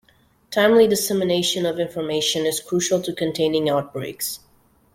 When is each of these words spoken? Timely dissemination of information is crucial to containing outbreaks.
Timely 0.49 0.87
dissemination 0.87 1.63
of 1.63 1.79
information 1.79 2.47
is 2.47 2.59
crucial 2.59 2.99
to 3.03 3.13
containing 3.13 3.69
outbreaks. 3.69 4.39